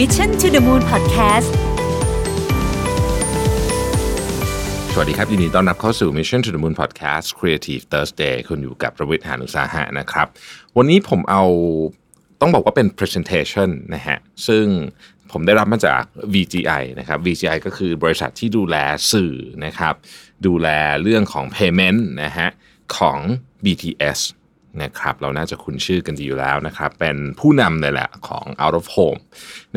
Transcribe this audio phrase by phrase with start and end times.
[0.00, 1.50] Mission to the Moon Podcast
[4.92, 10.26] สวัสดีครับ ยินดีต้อนรับเข้าสู่ Mission to the Moon Podcast Creative Thursday คุณอยู่กับประวิทยานุสาหะนะครับ
[10.76, 11.44] วันนี้ผมเอา
[12.40, 14.64] ต้องบอกว่าเป็น presentation นะฮะ ซึ่ง
[15.32, 16.02] ผมได้รับมาจาก
[16.34, 18.76] VGI นะครับ VGI ก็คือบริษัทที่ดูแล
[19.12, 19.94] สื่อนะครับ
[20.46, 20.68] ดูแล
[21.02, 22.48] เรื่องของ payment นะฮะ
[22.96, 23.18] ของ
[23.64, 24.18] BTS
[24.82, 29.20] นะครับเราน่าจะคุ้นชื่อกันดีอยู่แล้วนะครับ เป็นผู้นำเลยแหละของ out of home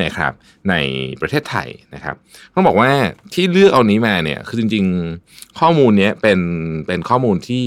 [0.02, 0.32] นะครับ
[0.70, 0.76] ใน
[1.22, 2.16] ประเทศไทยนะครับ
[2.54, 2.90] ต้องบอกว่า
[3.34, 4.86] ที่เลือกเอานี้มาเนี่ยคือจริง
[5.22, 6.40] ๆข้อมูลนี้เป็น
[6.88, 7.66] เป็นข้อมูลที่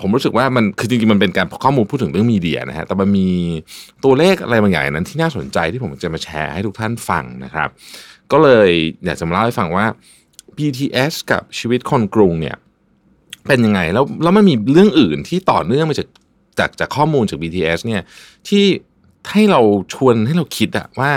[0.00, 3.28] ผมรู้สึกว่ามันคือจริงๆมันเป็นการข้อมูลพูดถึงเรื่องมีเดียนะฮะแต่มันมี
[4.04, 7.68] ตัวเลขอะไรบางอย่างนนั้นที่น่าสนใจที่ผมจะมาแชร์ให้ทุกท่านฟังนะครับ
[8.32, 8.70] ก็เลย
[9.04, 9.86] อยากจะมาเล่าให้ฟังว่า
[10.56, 12.56] BTS กับชีวิตคนกรุงเนี่ย
[13.48, 16.08] เป็นยังไง แล้วแล้วมันมีเรื่องอื่นที่ต่อเนื่องมาจาก
[16.58, 18.02] จากจากข้อมูลจาก BTS เนี่ย
[18.48, 18.64] ที่
[19.30, 19.60] ให้เรา
[19.94, 21.10] ชวนให้เราคิดอะว่า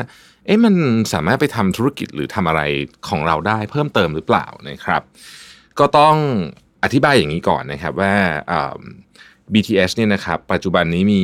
[0.45, 0.73] เอ๊ะมัน
[1.13, 2.61] สามารถไปทำธุรกิจหรือทำอะไร
[3.07, 5.01] ของเราได้เพิ่มเติมหรือเปล่านะครับ
[5.79, 6.15] ก็ต้อง
[6.83, 8.15] อธิบายอย่างนี้ก่อนนะครับว่า
[9.53, 11.23] BTS เนี่ยนะครับปัจจุบันนี้มี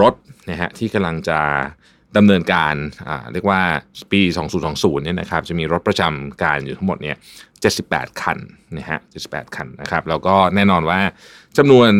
[0.00, 0.14] รถ
[0.50, 1.38] นะฮะที่กำลังจะ
[2.16, 2.74] ดำเนินการ
[3.32, 3.60] เรียกว่า
[4.12, 4.20] ปี
[4.62, 7.16] 2020 เนี่ยนะครับจะมีรถประจำการอยู่ทั้งหมดเนี่ย
[7.68, 8.38] 78 คัน
[8.76, 11.00] นะฮะ 78 คันนะครับแล้วก็แน่นอนว่า
[11.58, 11.90] จำนวน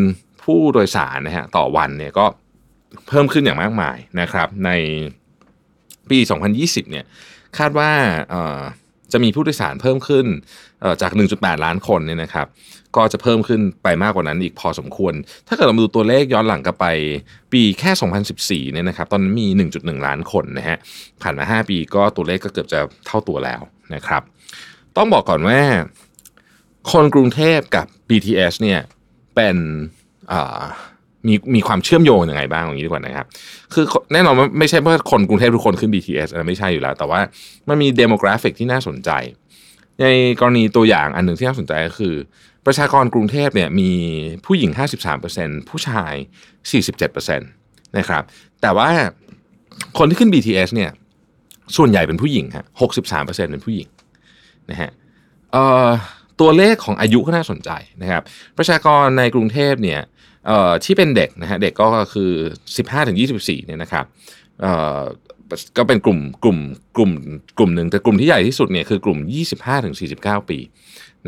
[0.43, 2.27] ผู้โดยสารนะฮะต่อวันเนี่ยก็
[3.09, 4.71] เพิ่มขึ้นอย่างมากมายนะครับใน
[6.11, 6.19] ปี
[6.57, 7.05] 2020 เนี่ย
[7.59, 7.91] คาดว่า
[9.13, 10.27] จะมีผู้โดยสารเพิ่มขึ้น
[11.03, 12.47] จาก 1.8 ล้านคนเนี่ยนะครับ
[12.97, 15.15] ก็จะเพิ่มขึ้นไปมากกว่านั้นอีกพอสมควร
[15.49, 16.87] ถ้าเกิดเรามาดูตัวเลขย้อนหลังกลับไป
[17.53, 17.91] ปีแค่
[18.33, 20.79] 2014 เนี่ยนะครับ ตอนนั้นมี 1.1 ล้านคนนะฮะ
[21.23, 23.61] ผ่านมา 5 ปีก็ตัวเลขก็เกือบจะเท่าตัวแล้ว
[23.95, 24.23] นะครับ
[24.97, 25.61] ต้องบอกก่อนว่า
[26.93, 28.81] คนกรุงเทพกับ BTS เนี่ย
[29.35, 29.57] เป็น
[30.33, 30.63] อ่า
[31.27, 33.27] มีมีความเชื่อมโยงยังไงบ้างอย่างนี้ดีกว่านะครับ
[33.73, 37.21] คือแน่นอนว่าไม่ใช่ว่าคนกรุงเทพทุกคนขึ้น BTS อันนั้นไม่ใช่อยู่แล้ว แต่ว่า
[37.69, 39.11] มันมี demographic ที่น่าสนใจ
[40.01, 40.07] ใน
[40.41, 42.15] กรณีตัวอย่างอันหนึ่งที่น่าสนใจก็คือ
[42.67, 43.91] ประชากรกรุงเทพเนี่ยมี
[44.47, 44.71] ผู้หญิง
[45.21, 46.15] 53%ผู้ชาย
[46.91, 48.23] 47%นะครับ
[48.63, 48.91] แต่ว่า
[49.99, 50.91] คนที่ขึ้น BTS เนี่ย
[51.77, 52.67] ส่วนใหญ่เป็นผู้หญิงฮะ
[53.09, 53.89] 63%เป็นผู้หญิง
[54.71, 54.91] นะฮะ
[56.41, 57.71] ตัวเลขของอายุก็น่าสนใจ
[58.03, 58.23] นะครับ
[58.59, 60.01] ประชากรในกรุงเทพเนี่ย
[60.85, 62.31] ที่เป็นเด็กนะฮะเด็กก็คือ
[62.99, 64.05] 15-24เนี่ยนะครับ
[64.61, 65.03] เอ่อ
[65.79, 66.59] ก็เป็นกลุ่มกลุ่ม
[66.97, 67.11] กลุ่ม
[67.59, 69.19] กลุ่มหนึ่งแต่กลุ่มที่ใหญ่ที่สุดเนี่ยคือกลุ่ม
[69.85, 70.59] 25-49 ปี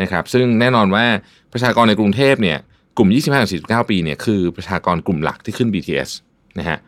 [0.01, 1.05] นะครับซึ่งแน่นอนว่า
[1.53, 2.59] ประชากรในกรุงเทพเนี่ย
[2.97, 3.09] กลุ่ม
[3.51, 6.11] 25-49 ปีเนี่ยคือประชากรกลุ่มหลักที่ขึ้น BTS
[6.59, 6.79] นะฮะ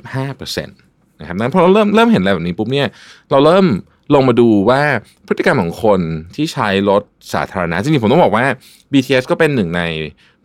[0.00, 2.88] 65%นะครับนั้นพอเราเริ่มเริ่มเห็นอะไรแบบนี้ปุ๊บเนี่ย
[3.30, 3.66] เราเริ่ม
[4.14, 4.82] ลงมาดูว่า
[5.26, 6.00] พฤติกรรมของคน
[6.36, 7.02] ที่ใช้รถ
[7.34, 8.44] สาธารณะจริงๆผมต้องบอกว่า
[8.92, 9.82] BTS ก็เป็นหนึ่งใน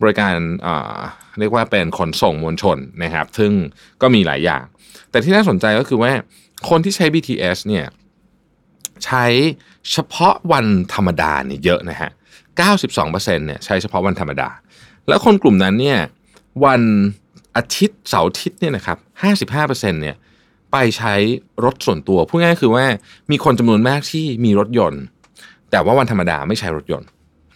[0.00, 0.34] บริการ
[0.66, 0.98] อ่า
[1.38, 3.52] เรียกว่าเป็นขนส่งมวลชนนะครับ ซึ่ง
[4.02, 4.62] ก็มีหลายอย่าง
[5.10, 6.12] แต่ที่น่าสนใจก็คือว่า
[6.68, 7.86] คนที่ใช้ BTS เนี่ย
[9.04, 9.24] ใช้
[9.92, 12.10] เฉพาะวันธรรมดาเนี่ยเยอะนะฮะ
[12.72, 14.48] 92%เนี่ยใช้เฉพาะวันธรรมดา
[15.08, 15.98] แล้วคนกลุ่มนั้นเนี่ย
[16.64, 16.82] วัน
[17.56, 18.98] อาทิตย์เสาร์อาทิตย์เนี่ยนะครับ
[19.50, 20.16] 55%เนี่ย
[20.72, 21.14] ไปใช้
[21.64, 22.86] รถส่วนตัวพูดง่ายคือว่า
[23.30, 25.02] มีคนจำนวนมากที่มีรถยนต์
[25.70, 27.08] แต่ว่าวันธรรมดาไม่ใช้รถยนต์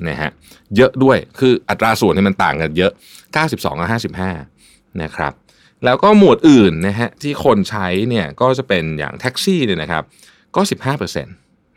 [0.09, 0.31] นะฮะ
[0.77, 2.93] เยอะด้วยคืออัตราส่วนเนี่มันต่างกันเยอะ
[3.37, 3.89] 92กับ
[4.23, 5.33] 55 นะครับ
[5.85, 10.03] แล้วก็หมวดอื่นนะฮะที่คนใช้เนี่ยก็จะเป็นอย่างแท็กซี่เนี่ยนะครับ
[10.57, 10.61] ก็
[11.03, 11.27] 15%น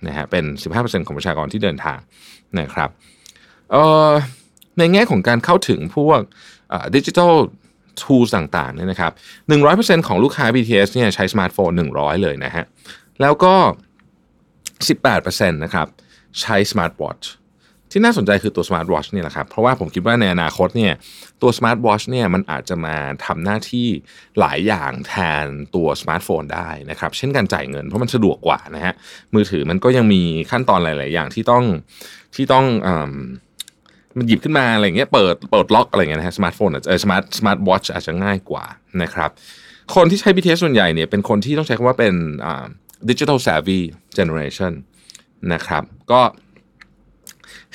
[0.10, 0.44] ะฮะเป็น
[0.76, 2.00] 15%ของประชากรที่เดินทาง
[2.60, 2.90] นะครับ
[3.72, 4.12] เอ่อ
[4.78, 6.20] ในแง่ของการเข้าถึงพวก
[6.96, 7.34] ดิจิทัล
[8.04, 9.12] tools ต่างๆเนี่ยนะครับ
[9.60, 12.66] 100%ของลูกค้า BTS เนี่ยใช้สมาร์ทโฟน 100 เลยนะฮะ
[13.22, 13.54] แล้วก็
[14.54, 15.88] 18%นะครับ
[16.42, 17.32] ใช้สมาร์ทวอทช์
[17.92, 20.94] ที่น่าสนใจคือตัวสมาร์ทวอชเนี่ยแหละครับ เพราะว่าผมคิดว่าในอนาคตเนี่ย
[21.42, 22.96] ตัวสมาร์ทวอชเนี่ยมันอาจจะมา
[23.26, 23.88] ทำหน้าที่
[24.40, 25.46] หลายอย่างแทน
[25.76, 28.94] ตัวสมาร์ทโฟนได้นะครับ เช่นการจ่ายเงินเพราะมันสะดวกกว่านะฮะ
[29.36, 30.22] มือถือมันก็ยังมี
[30.52, 31.64] ขั้นตอนหลาย ๆ อย่างที่ต้อง
[32.36, 32.90] ที่ต้องอ
[34.18, 38.66] มันหยิบขึ้นมาอะไรเงี้ยเปิดเปิดล็อกอะไรเงี้ยนะฮะสมาร์ทโฟนเออ smart smartwatch อาจจะง่ายกว่า
[39.02, 39.30] นะครับ
[39.96, 42.14] คนที่ใช้ BTS ส่วนใหญ่เนี่ยเป็นคนที่ต้องใช้คำว่าเป็น
[43.10, 43.80] ดิจิทัล savvy
[44.18, 44.74] generation
[45.54, 46.22] นะครับก็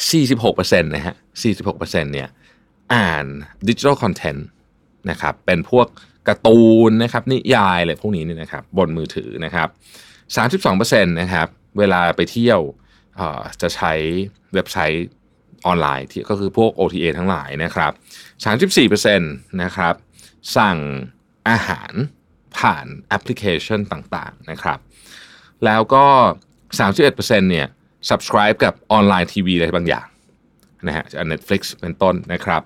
[0.02, 1.14] 46%นะฮะ
[1.62, 2.28] 46%เนี่ย
[2.94, 3.26] อ่าน
[3.68, 4.46] ดิจิทัลคอนเทนต์
[5.10, 5.86] นะครับเป็นพวก
[6.28, 9.68] การ์ตูนนะครับนิยายอะไรพวกนี้เนี่ยนะครับบนมือถือนะครับ
[10.66, 11.48] 32%นะครับ
[11.78, 12.60] เวลาไปเที่ยว
[13.62, 13.92] จะใช้
[14.54, 15.06] เว็บไซต์
[15.66, 17.92] ออนไลน์ที่ก็คือพวก OTA ทั้งหลายนะครับ
[19.14, 19.94] 34%นะครับ
[20.56, 20.78] สั่ง
[21.48, 21.92] อาหาร
[22.58, 24.78] ผ่านแอปพลิเคชันต่างๆนะครับ
[25.64, 26.04] แล้วก็
[26.78, 27.16] 31%
[27.50, 27.66] เนี่ย
[28.10, 30.06] subscribe กับ online TV อะไรบางอย่าง
[30.86, 32.62] นะฮะจาก Netflix เป็นต้นนะครับ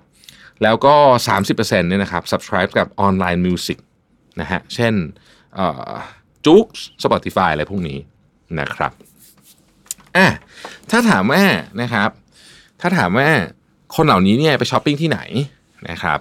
[0.63, 0.95] แล้วก็
[1.37, 3.79] 30%เนี่ยนะครับ subscribe กับ online music
[4.41, 4.93] นะฮะ เช่น
[6.45, 6.65] JOOX
[7.03, 7.99] Spotify อะไรพวกนี้
[8.59, 8.91] นะครับ
[10.17, 10.27] อะ
[10.89, 11.43] ถ้าถามว่า
[11.81, 12.09] นะครับ
[12.81, 13.29] ถ้าถามว่า
[13.95, 15.19] คนเหล่านี้เนี่ยไปช้อปปิ้งที่ไหน
[15.89, 16.19] นะครับ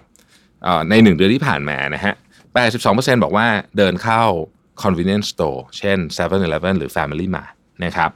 [0.90, 2.14] ในหนึ่งเดือนที่ผ่านมานะฮะ
[2.68, 3.46] 82%บอกว่า
[3.76, 4.22] เดินเข้า
[4.82, 7.52] convenience store เช่น 7-Eleven หรือ Family Mart
[7.84, 8.10] นะครับ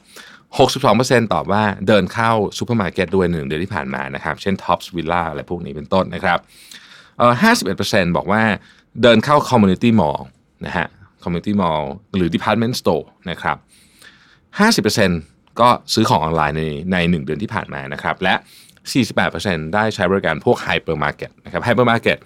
[0.58, 6.38] 62%ตอบว่าเดินเข้าซูเปอร์มาร์เก็ตด้วยหนึ่งเดือนที่ผ่านมานะครับ เช่น Tops Villa อะไรพวกนี้เป็นต้นนะครับ
[7.18, 7.32] เอ่อ
[7.74, 8.42] 51%บอกว่า
[9.02, 10.20] เดินเข้า community mall
[10.66, 10.86] นะฮะ
[11.22, 11.82] community mall
[12.16, 13.56] หรือ department store นะครับ
[14.58, 18.34] 50% ก็ซื้อของออนไลน์ในใน 1 เดือนที่ผ่านมานะครับ และ
[19.04, 22.18] 48%ได้ใช้บริการพวก hypermarket นะครับ hypermarket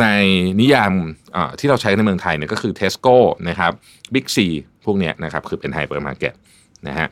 [0.00, 0.06] ใน
[0.60, 0.92] นิยาม
[1.58, 3.16] ที่เราใช้ในเมืองไทยเนี่ยก็คือ Tesco
[3.48, 3.72] นะครับ
[4.14, 4.38] Big C
[4.84, 6.34] พวกเนี้ยนะครับคือเป็น hypermarket
[6.86, 7.08] นะฮะ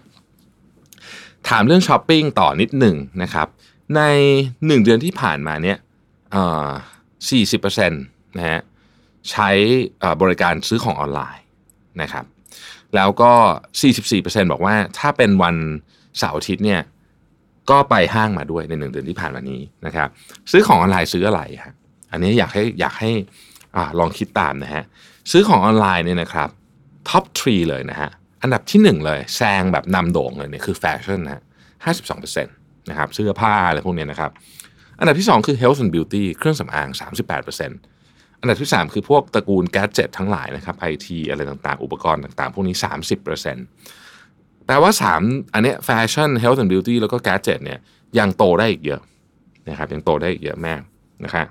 [1.49, 3.49] ถามเรื่องช้อปปิ้งต่อนิดหนึ่งนะครับ
[3.97, 4.03] ใน
[4.44, 5.79] 1 เดือนที่ผ่านมาเนี่ย
[7.31, 8.03] สี่สิบเปอร์เซ็นต์
[8.38, 8.61] นะฮะ
[9.31, 9.50] ใช้
[10.23, 11.44] บริการซื้อของออนไลน์
[12.03, 12.25] นะครับ
[12.97, 13.33] แล้วก็
[13.93, 15.56] 44%บอกว่าถ้าเป็นวัน
[16.19, 16.81] เสาร์อาทิตย์เนี่ย
[17.71, 20.09] ก็ไปห้างมาด้วยในหนึ่งเดือนที่ผ่านมานี้นะครับ
[20.50, 21.75] ซื้อของออนไลน์ซื้ออะไรฮะ
[22.12, 23.11] อันนี้อยากให้อยากให้
[23.77, 24.85] อลองคิดตามนะฮะ
[25.31, 26.49] ซื้อของออนไลน์เนี่ยนะครับ
[27.09, 28.11] top three เลยนะฮะ
[28.43, 31.43] อันดับที่ 1 เลยแซงแบบนำโด่งเลยเนี่ยคือแฟชั่นนะฮะ
[31.85, 32.55] ห้าสิบสองเปอร์เซ็นต์
[32.91, 34.31] นะครับเสื้อผ้าอะไรพวกนี้นะครับ
[34.99, 37.73] อันดับที่ 2 คือ health and beauty เครื่องสำอาง38%อัน
[38.43, 42.77] อันดับที่ 3 คือพวกตระกูล gadget ทั้งหลายนะครับไอทีอะไรต่างๆ อุปกรณ์ต่างๆ พวกนี้
[43.71, 44.93] 30%แปลว่า
[45.23, 47.79] 3 อันเนี้ยแฟชั่น health and beauty แล้วก็แก๊สเจ็ตเนี่ย
[48.19, 49.00] ยังโตได้อีกเยอะ
[49.69, 50.81] นะครับยังโตได้อีกเยอะมาก
[51.25, 51.47] นะครับ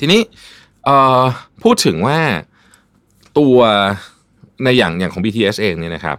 [0.00, 0.20] ทีนี้
[1.62, 2.18] พูดถึงว่า
[3.38, 3.56] ตัว
[4.64, 6.16] ในอย่างอย่างของ BTS เองเนี่ยนะครับ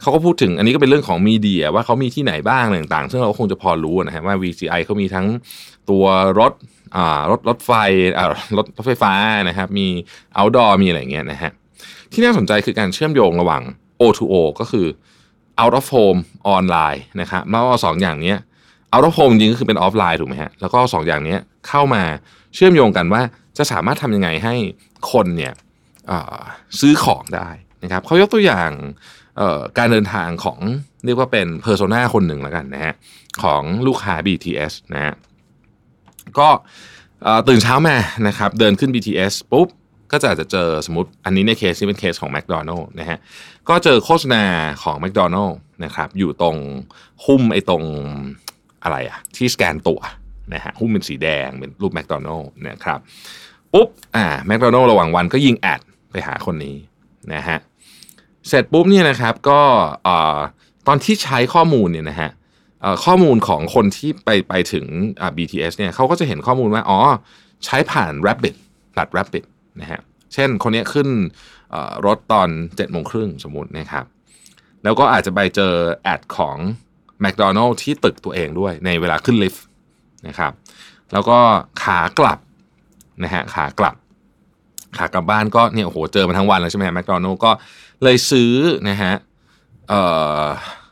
[0.00, 5.26] เขาก็พูดถึงอันนี้ก็เป็นเรื่องของมีเดียว่าเขามีที่ไหนบ้างต่างๆ ซึ่งเราก็คงจะพอรู้นะฮะว่า VCI เขามีทั้ง
[5.90, 6.04] ตัว
[6.38, 6.52] รถ
[6.96, 7.72] อ่ารถรถไฟ
[8.18, 9.12] อ่ารถรถไฟฟ้า
[9.48, 9.86] นะครับมี
[10.36, 11.50] outdoor มีอะไรเงี้ยนะฮะ
[12.12, 13.62] ที่น่าสนใจคือการเชื่อมโยงระหว่าง
[14.00, 14.86] O2O ก็คือ
[15.62, 18.34] out of home ออนไลน์นะครับแล้วสองอย่างนี้
[18.92, 21.36] out of home จริงก็คือเป็นออฟไลน์ถูกไหมฮะแล้วก็สองอย่างนี้
[21.68, 22.02] เข้ามา
[22.54, 23.22] เชื่อมโยงกันว่า
[23.58, 24.54] จะสามารถทำยังไงให้
[25.12, 25.52] คนเนี่ย
[26.80, 27.48] ซื้อของได้
[27.82, 28.70] นะครับเขายกตัวอย่าง
[29.78, 30.58] การเดินทางของ
[31.04, 32.94] เรียกว่าเป็น persona คนหนึ่งแล้วกันนะฮะ
[33.42, 35.14] ของลูกค้า BTS นะฮะ
[36.38, 36.48] ก็
[37.48, 37.96] ตื่นเช้ามา
[38.26, 39.68] นะครับเดินขึ้น BTS ปุ๊บ
[40.12, 43.18] ก็จะอาจจะเจอสมมติอันนี้ในเคสนี้เป็นเคสของ McDonald นะฮะ
[43.68, 44.44] ก็เจอโฆษณา
[44.82, 45.54] ของ McDonald
[45.84, 46.56] นะครับอยู่ตรง
[47.26, 47.84] หุ้มไอ้ตรง
[48.82, 50.00] อะไรอะที่สแกนตัว
[50.54, 52.98] นะฮะหุ้มเป็นสีแดงเป็นรูป McDonald นะครับ
[53.72, 56.76] ปุ๊บอ่า McDonald ระหว่างวันก็ยิงแอดไปหาคนนี้
[57.34, 57.58] นะฮะ
[58.48, 59.60] เสร็จปุ๊บเนี่ยนะครับก็
[60.86, 62.30] ตอนที่ใช้ข้อมูลเนี่ยนะฮะ
[63.04, 64.84] ข้อมูลของคนที่ไปไปถึง
[65.36, 66.98] BTS เนี่ยเขาก็จะเห็นข้อมูลว่าอ๋อ
[67.64, 68.54] ใช้ผ่าน Rapid
[68.98, 69.44] ตัด Rapid
[69.80, 70.00] นะฮะ
[70.34, 71.08] เช่นคนนี้ขึ้น
[72.06, 74.04] รถตอน7จ็ดโมงครึ่งสมมตินะครับ
[74.84, 75.72] แล้วก็อาจจะไปเจอ
[76.02, 76.56] แอดของ
[77.24, 79.64] McDonald ที่ตึกตัวเองด้วยในเวลาขึ้นลิฟต์
[80.28, 80.52] นะครับ
[81.12, 81.38] แล้วก็
[81.82, 82.38] ขากลับ
[83.22, 83.96] นะฮะขากลับ
[84.96, 87.50] ขากลับบ้านก็เนี่ยโอ้โหเจอมาทั้งวันแล้วใช่ไหมแมคโดนัลก็
[88.04, 88.52] เลยซื้อ
[88.88, 89.14] นะฮะ
[89.88, 90.02] เอ่
[90.42, 90.44] อ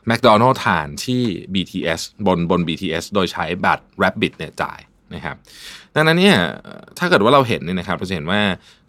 [0.07, 1.23] แมคโดนัลทานที่
[1.53, 4.79] BTS บนบน BTS โดยใช้บัตร Rabbit เนี่ยจ่าย
[5.15, 5.35] นะครับ
[5.95, 6.37] ดังนั้นเนี่ย
[6.97, 8.41] ถ้าเกิดว่าเราเห็นเนี่ยนะครับเราจะเห็นว่า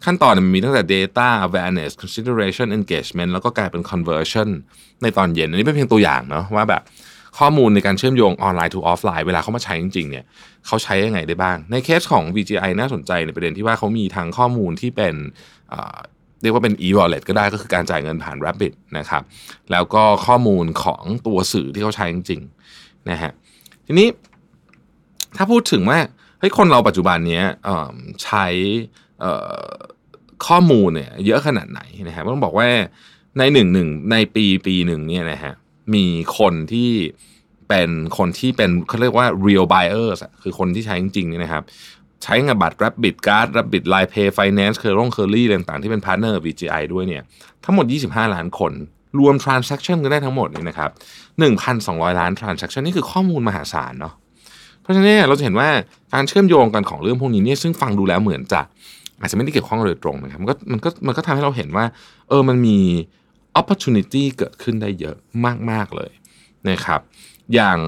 [0.05, 4.49] ขั้นตอนมันมีตั้งแต่ data awareness consideration engagement แล้วก็กลายเป็น conversion
[5.03, 6.81] ในตอนเย็น อันนี้เป็นเพียงตัวอย่างเนาะว่าแบบ
[7.39, 10.25] ข้อมูลในการเชื่อมโยงออนไลน์ to ออฟไลน์เวลาเขามาใช้จริงๆเนี่ย
[10.67, 15.15] เขาใช้ยังไงได้บ้าง ในเคสของ VGI น่าสนใจในประเด็นที่ว่าเขามีทั้งข้อมูลที่เป็น
[16.41, 19.23] เรียกว่าเป็น e-wallet ก็ได้ก็คือการจ่ายเงินผ่าน Rabbit นะครับ
[19.71, 23.31] แล้วก็ข้อมูลของตัวสื่อที่เขาใช้จริงๆนะฮะ
[23.85, 24.07] ทีนี้
[25.37, 25.99] ถ้าพูดถึงว่า
[26.39, 27.41] เฮ้ยคนเราปัจจุบันนี้
[28.23, 28.45] ใช้
[30.47, 32.67] ข้อมูลเนี่ยเยอะขนาดไหนนะฮะต้องบอกว่า
[33.37, 35.53] ในหนึ่งหนึ่งในปีปีหนึ่งเนี่ยนะฮะ
[35.93, 36.05] มี
[36.37, 36.91] คนที่
[37.67, 41.63] เป็นคนที่เป็นเขาเรียกว่า real buyers คือคนที่ใช้จริงๆนี่นะครับ
[42.23, 47.23] ใช้เงินบัตร Rabbit Card Rabbit Line Pay Finance เคอร์ร่งเคอรี่ต่างๆ ที่เป็น partner VGI ด้วยเนี่ย
[47.63, 48.73] ทั้งหมด 25 ล้านคน
[49.19, 50.91] รวม transaction ก็ได้ทั้งหมดนี่นะครับ
[51.55, 54.13] 1,200 ล้าน transaction นี่คือข้อมูลมหาศาลเนาะ
[54.81, 55.69] เพราะฉะนั้นเราจะเห็นว่า
[56.13, 58.61] การเชื่อมโยงกันของเรื่องพวกนี้เนี่ยซึ่งฟังดูแล้วเหมือนจะ
[59.19, 61.85] อาจจะไม่ได้เกี่ยวข้องโดยตรงนะครับมันก็มันก็มันก็ทำให้เราเห็นว่า
[62.29, 62.79] เออมันมี
[63.59, 65.15] opportunity เกิดขึ้นได้เยอะ
[65.71, 66.11] มาก ๆ เลย
[66.69, 66.99] นะครับ
[67.53, 67.79] อย่าง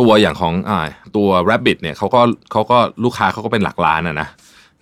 [0.00, 0.72] ตัวอย่างของอ
[1.16, 2.20] ตัว Rabbit เนี่ยเขาก็
[2.52, 4.28] เขาก็ลูกค้าเขาก็เป็นหลักล้านนะนะ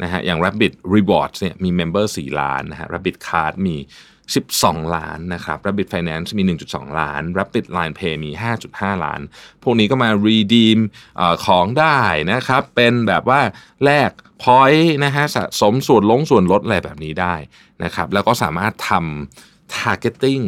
[0.02, 3.76] นะฮะอย่าง Rabbit Rewards เนี่ยมี Member 4ล้านนะฮะ Rabbit Card มี
[4.34, 6.42] 12 ล้านนะครับ Rabbit Finance มี
[6.72, 8.30] 1.2 ล้าน Rabbit Line Pay มี
[8.68, 9.20] 5.5 ล้าน
[9.62, 10.78] พวกนี้ก็มา redeem
[11.20, 12.00] อของได้
[12.32, 13.40] นะครับ เป็นแบบว่า
[13.84, 14.10] แลก
[14.42, 17.34] พอยต์นะฮะสะสมส่วนลงส่วนลดอะไรแบบนี้ได้
[17.84, 20.44] นะครับ แล้วก็สามารถทำ targeting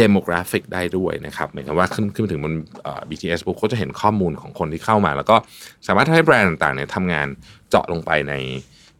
[0.00, 2.54] demographic ได้ด้วยนะครับหมายความว่าขึ้นขึ้นไปถึงบน
[3.08, 5.36] BTS ปุ๊บเขาจะเห็นข้อมูลของคนที่เข้ามา แล้วก็
[5.86, 7.26] สามารถทำให้แบรนด์ต่างๆเนี่ยทำงาน
[7.70, 8.34] เจาะลงไปใน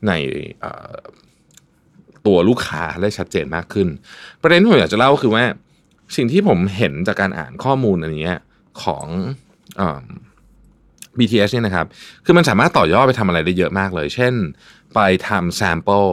[0.07, 0.13] ใน
[2.27, 3.89] ตัวลูกค้าได้ชัดเจนมากขึ้น
[4.43, 5.45] ประเด็นที่ผมอยากจะเล่าคือว่า
[6.17, 8.35] สิ่งที่ผมเห็นจากการอ่านข้อมูลอันนี้
[8.83, 9.07] ของ
[11.19, 11.87] BTS เนี่ยนะครับ
[12.25, 14.35] คือมันสามารถต่อยอดไปทำอะไรได้เยอะมากเลย เช่น
[14.95, 16.11] ไปทำ sample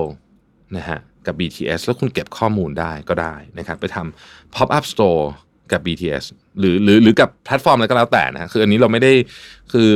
[0.77, 5.24] นะฮะ กับ BTS แล้วคุณเก็บข้อมูลได้ก็ได้นะครับไปทำ pop up store
[5.72, 6.25] กับ BTS
[6.60, 9.13] หรือหรือหรือกับแพลตฟอร์มอะไรก็แล้วแต่นะคืออันนี้เราไม่ได้
[9.74, 9.89] คือ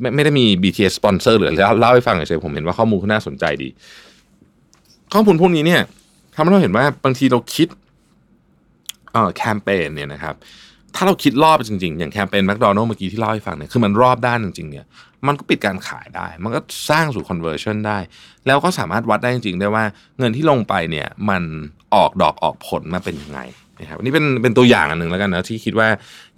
[0.00, 1.48] ไม่ไม่ได้มี BTS สปอนเซอร์หรือ
[1.80, 3.68] เล่าให้ฟังเฉยผมเห็นว่าข้อมูลน่าสนใจดี
[5.14, 5.82] ข้อมูลพวกนี้เนี่ย
[6.34, 7.68] ทำให้เราเห็นว่าบางทีเราคิด
[9.12, 10.34] เอ่อแคมเปญเนี่ยนะครับ
[10.94, 14.86] ถ้าเราคิดรอบจริงๆ อย่างแคมเปญแมคโดนัลด์เมื่อกี้ที่เล่าให้ฟังเนี่ยคือมันรอบด้านจริงๆเนี่ย
[15.26, 17.98] มันก็ปิดการขายได้ มันก็สร้างสู่ conversion ได้
[18.46, 19.84] แล้วก็สามารถวัดได้จริงๆได้ว่า
[20.18, 21.42] เงินที่ลงไปเนี่ยมัน
[21.94, 23.40] ออกดอกออกผลมาเป็นยังไง
[23.80, 25.88] นะครับนี่เป็นเป็นตัวอย่างอันหนึ่งแล้วกันนะที่คิดว่า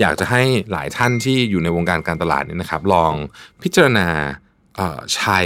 [0.01, 3.13] อยากจะให้หลายท่านที่อยู่ในวงการการตลาดนี่นะครับ ลอง
[3.63, 4.09] พิจารณา
[5.15, 5.41] ใช้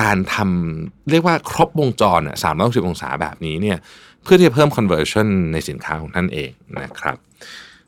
[0.00, 3.78] การทำเรียกว่าครบวงจรสามร้อยสิบองศาแบบนี้เนี่ย
[4.22, 6.50] เพื่อที่จะเพิ่ม conversion ในสินค้าของท่านเอง
[6.82, 7.16] นะครับ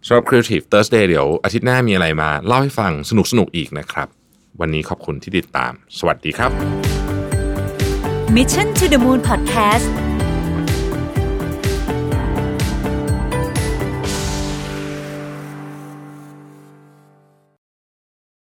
[0.04, 4.08] สำหรับ Creative Thursday เดี๋ยวอาทิตย์หน้ามีอะไรมาเล่าให้ฟังสนุกสนุกอีกนะครับ
[4.60, 6.50] วันนี้ขอบคุณที่ติดตาม สวัสดีครับ
[8.36, 10.05] Mission to the Moon Podcast